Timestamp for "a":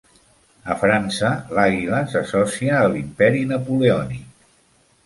0.75-0.77, 2.81-2.91